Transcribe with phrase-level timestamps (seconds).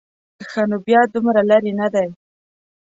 [0.49, 2.07] ښه نو بیا دومره لرې نه دی.